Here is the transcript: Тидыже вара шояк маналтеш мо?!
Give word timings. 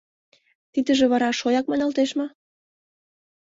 Тидыже 0.73 1.05
вара 1.11 1.29
шояк 1.39 1.65
маналтеш 1.69 2.09
мо?! 2.19 2.27